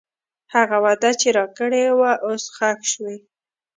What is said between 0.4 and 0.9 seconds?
هغه